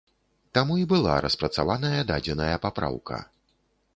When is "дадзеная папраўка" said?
2.11-3.21